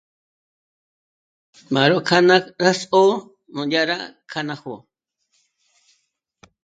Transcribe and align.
Má 1.73 1.83
ró 1.89 1.97
k'â 2.07 2.19
ná... 2.27 2.35
rá 2.63 2.71
só'o, 2.81 3.03
núdya 3.53 3.81
rá 3.89 3.97
kjâ'a 4.29 4.47
ná 4.47 4.55
jó'o 4.61 4.79